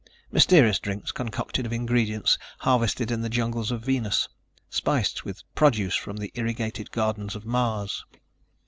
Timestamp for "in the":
3.11-3.29